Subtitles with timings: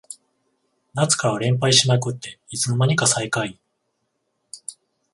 [0.95, 3.59] 夏から連敗しまくっていつの間にか最下位